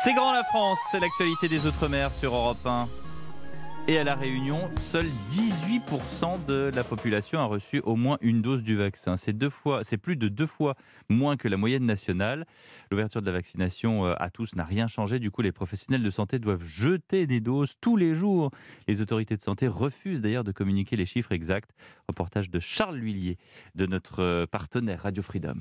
C'est 0.00 0.14
grand 0.14 0.32
la 0.32 0.44
France, 0.44 0.78
c'est 0.92 1.00
l'actualité 1.00 1.48
des 1.48 1.66
Outre-mer 1.66 2.12
sur 2.12 2.32
Europe 2.32 2.64
1. 2.64 2.88
Et 3.88 3.98
à 3.98 4.04
La 4.04 4.14
Réunion, 4.14 4.70
seul 4.76 5.06
18% 5.30 6.46
de 6.46 6.70
la 6.72 6.84
population 6.84 7.40
a 7.40 7.46
reçu 7.46 7.80
au 7.80 7.96
moins 7.96 8.16
une 8.20 8.40
dose 8.40 8.62
du 8.62 8.76
vaccin. 8.76 9.16
C'est 9.16 9.32
deux 9.32 9.50
fois, 9.50 9.82
c'est 9.82 9.96
plus 9.96 10.14
de 10.14 10.28
deux 10.28 10.46
fois 10.46 10.76
moins 11.08 11.36
que 11.36 11.48
la 11.48 11.56
moyenne 11.56 11.84
nationale. 11.84 12.46
L'ouverture 12.92 13.22
de 13.22 13.26
la 13.26 13.32
vaccination 13.32 14.06
euh, 14.06 14.14
à 14.18 14.30
tous 14.30 14.54
n'a 14.54 14.64
rien 14.64 14.86
changé. 14.86 15.18
Du 15.18 15.32
coup, 15.32 15.42
les 15.42 15.50
professionnels 15.50 16.04
de 16.04 16.10
santé 16.10 16.38
doivent 16.38 16.64
jeter 16.64 17.26
des 17.26 17.40
doses 17.40 17.74
tous 17.80 17.96
les 17.96 18.14
jours. 18.14 18.52
Les 18.86 19.00
autorités 19.00 19.36
de 19.36 19.42
santé 19.42 19.66
refusent 19.66 20.20
d'ailleurs 20.20 20.44
de 20.44 20.52
communiquer 20.52 20.94
les 20.94 21.06
chiffres 21.06 21.32
exacts. 21.32 21.74
Reportage 22.06 22.50
de 22.50 22.60
Charles 22.60 22.98
Lhuillier 22.98 23.36
de 23.74 23.86
notre 23.86 24.22
euh, 24.22 24.46
partenaire 24.46 25.02
Radio 25.02 25.24
Freedom. 25.24 25.56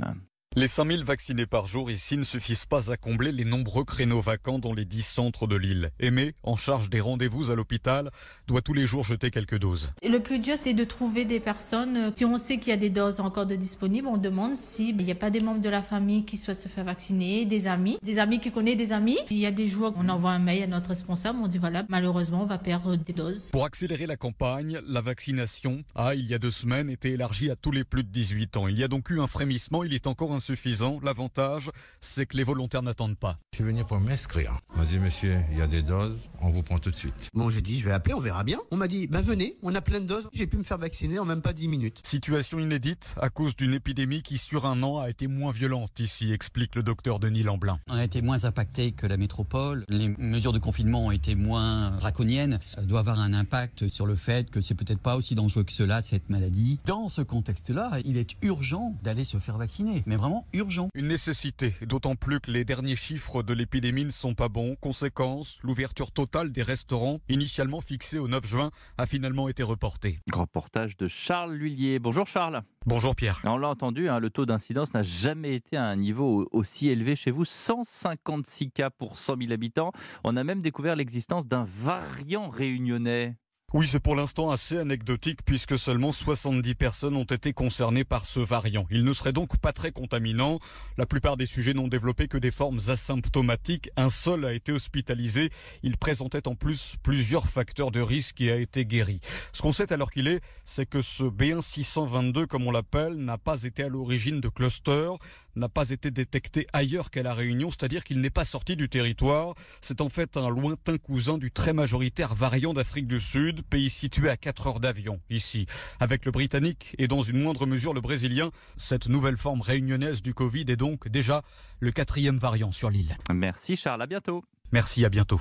Les 0.55 0.68
5000 0.68 1.04
vaccinés 1.04 1.45
par 1.45 1.68
jour 1.68 1.91
ici 1.91 2.18
ne 2.18 2.23
suffisent 2.23 2.66
pas 2.66 2.91
à 2.91 2.97
combler 2.97 3.32
les 3.32 3.46
nombreux 3.46 3.84
créneaux 3.84 4.21
vacants 4.21 4.57
dans 4.57 4.73
les 4.73 4.86
10 4.86 5.04
centres 5.04 5.46
de 5.46 5.55
l'île. 5.55 5.92
Aimé, 6.00 6.33
en 6.42 6.55
charge 6.55 6.89
des 6.89 7.00
rendez-vous 7.00 7.51
à 7.51 7.55
l'hôpital, 7.55 8.10
doit 8.47 8.64
tous 8.64 8.74
les 8.74 8.88
jours 8.88 9.04
jeter 9.04 9.29
quelques 9.29 9.60
doses. 9.60 9.93
Le 10.02 10.18
plus 10.18 10.39
dur, 10.39 10.55
c'est 10.57 10.74
de 10.74 10.83
trouver 10.83 11.25
des 11.25 11.39
personnes. 11.39 12.11
Si 12.15 12.25
on 12.25 12.39
sait 12.39 12.57
qu'il 12.57 12.69
y 12.69 12.71
a 12.71 12.78
des 12.78 12.89
doses 12.89 13.19
encore 13.19 13.46
de 13.46 13.55
disponibles, 13.55 14.07
on 14.07 14.18
demande 14.18 14.55
s'il 14.55 14.97
n'y 14.97 15.11
a 15.11 15.15
pas 15.15 15.29
des 15.29 15.41
membres 15.41 15.61
de 15.61 15.69
la 15.69 15.83
famille 15.83 16.25
qui 16.25 16.38
souhaitent 16.38 16.61
se 16.61 16.69
faire 16.69 16.86
vacciner, 16.86 17.46
des 17.46 17.68
amis, 17.68 18.00
des 18.02 18.18
amis 18.18 18.39
qui 18.39 18.52
connaissent 18.52 18.77
des 18.77 18.93
amis. 18.93 19.19
Il 19.29 19.38
y 19.38 19.46
a 19.46 19.52
des 19.52 19.68
jours, 19.68 19.93
on 19.96 20.10
envoie 20.10 20.32
un 20.32 20.39
mail 20.39 20.64
à 20.64 20.68
notre 20.68 20.89
responsable, 20.89 21.38
on 21.39 21.47
dit 21.47 21.60
voilà, 21.60 21.86
malheureusement, 21.88 22.41
on 22.41 22.47
va 22.47 22.57
perdre 22.57 22.96
des 22.96 23.14
doses. 23.14 23.52
Pour 23.52 23.66
accélérer 23.66 24.07
la 24.07 24.18
campagne, 24.18 24.79
la 24.88 25.02
vaccination 25.02 25.83
a, 25.93 26.16
il 26.16 26.25
y 26.25 26.33
a 26.33 26.39
deux 26.39 26.50
semaines, 26.50 26.89
été 26.89 27.11
élargie 27.11 27.52
à 27.52 27.55
tous 27.55 27.69
les 27.69 27.83
plus 27.83 28.04
de 28.04 28.10
18 28.10 28.57
ans. 28.57 28.68
Il 28.68 28.79
y 28.79 28.83
a 28.83 28.88
donc 28.88 29.11
eu 29.11 29.21
un 29.21 29.27
frémissement, 29.27 29.83
il 29.83 29.93
est 29.93 30.07
encore 30.07 30.33
un 30.33 30.46
suffisant. 30.47 31.00
L'avantage, 31.04 31.69
c'est 32.00 32.25
que 32.25 32.38
les 32.38 32.45
volontaires 32.45 32.81
n'attendent 32.81 33.17
pas. 33.17 33.38
Je 33.52 33.58
suis 33.58 33.66
venu 33.66 33.83
pour 33.83 34.00
m'inscrire. 34.00 34.59
On 34.73 34.80
m'a 34.80 34.86
dit, 34.86 34.97
monsieur, 34.97 35.39
il 35.52 35.58
y 35.58 35.61
a 35.61 35.67
des 35.67 35.81
doses, 35.81 36.30
on 36.42 36.50
vous 36.52 36.64
prend 36.64 36.80
tout 36.80 36.91
de 36.91 36.95
suite. 36.95 37.30
Bon, 37.33 37.49
j'ai 37.49 37.61
dit, 37.61 37.80
je 37.80 37.85
vais 37.85 37.91
appeler, 37.91 38.13
on 38.13 38.21
verra 38.21 38.44
bien. 38.45 38.59
On 38.71 38.77
m'a 38.77 38.88
dit, 38.88 39.08
ben 39.08 39.21
venez, 39.21 39.58
on 39.61 39.75
a 39.75 39.81
plein 39.81 39.99
de 39.99 40.05
doses. 40.05 40.30
J'ai 40.31 40.47
pu 40.47 40.58
me 40.58 40.63
faire 40.63 40.77
vacciner 40.77 41.19
en 41.19 41.25
même 41.25 41.41
pas 41.41 41.52
10 41.52 41.67
minutes. 41.67 41.99
Situation 42.03 42.59
inédite 42.59 43.16
à 43.21 43.30
cause 43.30 43.55
d'une 43.55 43.73
épidémie 43.73 44.21
qui, 44.21 44.38
sur 44.38 44.66
un 44.66 44.81
an, 44.83 44.99
a 44.99 45.09
été 45.09 45.27
moins 45.27 45.52
violente 45.52 45.99
ici, 45.99 46.31
explique 46.31 46.75
le 46.75 46.83
docteur 46.83 47.19
Denis 47.19 47.43
Lamblin. 47.43 47.80
On 47.88 47.95
a 47.95 48.03
été 48.03 48.21
moins 48.21 48.45
impacté 48.45 48.93
que 48.93 49.05
la 49.05 49.17
métropole. 49.17 49.83
Les 49.89 50.09
mesures 50.17 50.53
de 50.53 50.59
confinement 50.59 51.08
ont 51.08 51.11
été 51.11 51.36
moins 51.36 51.91
draconiennes. 51.91 52.59
Ça 52.61 52.81
doit 52.83 52.99
avoir 52.99 53.19
un 53.19 53.33
impact 53.33 53.89
sur 53.89 54.05
le 54.05 54.16
fait 54.16 54.49
que 54.49 54.61
c'est 54.61 54.75
peut-être 54.75 55.02
pas 55.02 55.17
aussi 55.17 55.36
dangereux 55.36 55.64
que 55.64 55.73
cela, 55.73 56.02
cette 56.02 56.30
maladie. 56.30 56.80
Dans 56.86 57.09
ce 57.09 57.21
contexte-là, 57.21 57.99
il 58.05 58.17
est 58.17 58.36
urgent 58.41 58.95
d'aller 59.03 59.25
se 59.25 59.38
faire 59.38 59.58
vacciner. 59.58 60.03
Mais 60.05 60.16
vraiment 60.16 60.27
urgent. 60.53 60.89
Une 60.94 61.08
nécessité, 61.08 61.73
d'autant 61.81 62.16
plus 62.16 62.39
que 62.39 62.52
les 62.52 62.66
derniers 62.66 62.95
chiffres 62.95 63.44
de 63.44 63.53
l'épidémie 63.53 64.06
ne 64.06 64.09
sont 64.09 64.33
pas 64.33 64.50
bons. 64.50 64.75
Conséquence, 64.81 65.59
l'ouverture 65.64 66.11
totale 66.11 66.52
des 66.52 66.64
restaurants, 66.64 67.20
initialement 67.30 67.81
fixée 67.81 68.20
au 68.20 68.28
9 68.28 68.45
juin, 68.45 68.72
a 68.98 69.05
finalement 69.05 69.50
été 69.50 69.64
reportée. 69.64 70.20
Grand 70.30 70.48
reportage 70.48 70.98
de 70.98 71.08
Charles 71.08 71.53
Lhuillier. 71.53 72.00
Bonjour 72.00 72.25
Charles. 72.25 72.64
Bonjour 72.86 73.16
Pierre. 73.16 73.42
On 73.44 73.58
l'a 73.58 73.70
entendu, 73.70 74.08
hein, 74.09 74.20
le 74.20 74.30
taux 74.30 74.45
d'incidence 74.45 74.94
n'a 74.94 75.03
jamais 75.03 75.55
été 75.55 75.75
à 75.78 75.86
un 75.86 75.98
niveau 75.98 76.48
aussi 76.52 76.88
élevé 76.88 77.16
chez 77.16 77.31
vous. 77.31 77.45
156 77.45 78.72
cas 78.72 78.89
pour 78.89 79.17
100 79.17 79.38
000 79.42 79.52
habitants. 79.52 79.92
On 80.23 80.38
a 80.38 80.44
même 80.44 80.61
découvert 80.61 80.95
l'existence 80.95 81.48
d'un 81.48 81.66
variant 81.66 82.50
réunionnais. 82.50 83.36
Oui, 83.73 83.85
c'est 83.85 83.99
pour 83.99 84.15
l'instant 84.15 84.49
assez 84.49 84.77
anecdotique 84.77 85.41
puisque 85.43 85.77
seulement 85.77 86.13
70 86.13 86.73
personnes 86.75 87.17
ont 87.17 87.25
été 87.25 87.51
concernées 87.51 88.05
par 88.05 88.25
ce 88.25 88.39
variant. 88.39 88.87
Il 88.89 89.03
ne 89.03 89.11
serait 89.11 89.33
donc 89.33 89.57
pas 89.57 89.73
très 89.73 89.91
contaminant. 89.91 90.59
La 90.97 91.05
plupart 91.05 91.35
des 91.35 91.45
sujets 91.45 91.73
n'ont 91.73 91.89
développé 91.89 92.29
que 92.29 92.37
des 92.37 92.51
formes 92.51 92.79
asymptomatiques. 92.87 93.89
Un 93.97 94.09
seul 94.09 94.45
a 94.45 94.53
été 94.53 94.71
hospitalisé. 94.71 95.49
Il 95.83 95.97
présentait 95.97 96.47
en 96.47 96.55
plus 96.55 96.95
plusieurs 97.03 97.45
facteurs 97.45 97.91
de 97.91 97.99
risque 97.99 98.39
et 98.39 98.53
a 98.53 98.55
été 98.55 98.85
guéri. 98.85 99.19
Ce 99.51 99.61
qu'on 99.61 99.73
sait 99.73 99.91
alors 99.91 100.11
qu'il 100.11 100.29
est, 100.29 100.39
c'est 100.63 100.85
que 100.85 101.02
ce 101.02 101.23
B1622, 101.23 102.45
comme 102.45 102.67
on 102.67 102.71
l'appelle, 102.71 103.15
n'a 103.15 103.37
pas 103.37 103.63
été 103.63 103.83
à 103.83 103.89
l'origine 103.89 104.39
de 104.39 104.47
cluster, 104.47 105.09
n'a 105.57 105.69
pas 105.69 105.89
été 105.89 106.11
détecté 106.11 106.67
ailleurs 106.73 107.11
qu'à 107.11 107.23
la 107.23 107.33
Réunion, 107.33 107.69
c'est-à-dire 107.69 108.03
qu'il 108.03 108.21
n'est 108.21 108.29
pas 108.29 108.45
sorti 108.45 108.75
du 108.75 108.89
territoire. 108.89 109.53
C'est 109.81 110.01
en 110.01 110.09
fait 110.09 110.37
un 110.37 110.49
lointain 110.49 110.97
cousin 110.97 111.37
du 111.37 111.51
très 111.51 111.73
majoritaire 111.73 112.35
variant 112.35 112.73
d'Afrique 112.73 113.07
du 113.07 113.19
Sud 113.19 113.63
pays 113.63 113.89
situé 113.89 114.29
à 114.29 114.37
4 114.37 114.67
heures 114.67 114.79
d'avion 114.79 115.19
ici. 115.29 115.65
Avec 115.99 116.25
le 116.25 116.31
britannique 116.31 116.95
et 116.97 117.07
dans 117.07 117.21
une 117.21 117.41
moindre 117.41 117.65
mesure 117.65 117.93
le 117.93 118.01
brésilien, 118.01 118.51
cette 118.77 119.07
nouvelle 119.07 119.37
forme 119.37 119.61
réunionnaise 119.61 120.21
du 120.21 120.33
Covid 120.33 120.65
est 120.69 120.75
donc 120.75 121.07
déjà 121.07 121.41
le 121.79 121.91
quatrième 121.91 122.37
variant 122.37 122.71
sur 122.71 122.89
l'île. 122.89 123.17
Merci 123.33 123.75
Charles, 123.75 124.01
à 124.01 124.07
bientôt. 124.07 124.43
Merci, 124.71 125.05
à 125.05 125.09
bientôt. 125.09 125.39